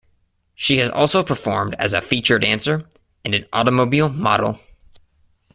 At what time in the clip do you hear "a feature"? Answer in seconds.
1.93-2.39